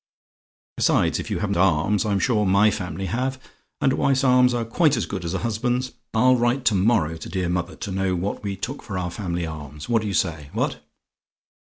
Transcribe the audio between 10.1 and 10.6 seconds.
say?